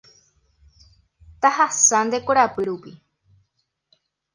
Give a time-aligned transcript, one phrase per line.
[1.41, 2.91] Tahasa nde korapy rupi.